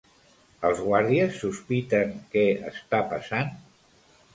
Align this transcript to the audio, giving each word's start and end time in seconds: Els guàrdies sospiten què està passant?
Els 0.69 0.81
guàrdies 0.85 1.37
sospiten 1.43 2.19
què 2.35 2.49
està 2.75 3.07
passant? 3.17 3.59